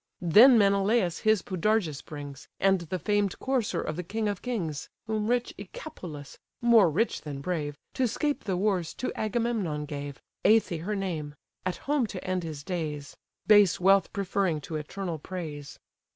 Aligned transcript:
Then 0.19 0.57
Menelaus 0.57 1.19
his 1.19 1.43
Podargus 1.43 2.01
brings, 2.03 2.47
And 2.59 2.81
the 2.81 2.97
famed 2.97 3.37
courser 3.37 3.81
of 3.81 3.95
the 3.97 4.01
king 4.03 4.27
of 4.27 4.41
kings: 4.41 4.89
Whom 5.05 5.27
rich 5.27 5.53
Echepolus 5.59 6.39
(more 6.59 6.89
rich 6.89 7.21
than 7.21 7.39
brave), 7.39 7.77
To 7.93 8.07
'scape 8.07 8.45
the 8.45 8.57
wars, 8.57 8.95
to 8.95 9.11
Agamemnon 9.13 9.85
gave, 9.85 10.19
(Æthe 10.43 10.81
her 10.85 10.95
name) 10.95 11.35
at 11.67 11.77
home 11.85 12.07
to 12.07 12.23
end 12.27 12.41
his 12.41 12.63
days; 12.63 13.15
Base 13.45 13.79
wealth 13.79 14.11
preferring 14.11 14.59
to 14.61 14.75
eternal 14.75 15.19
praise. 15.19 15.77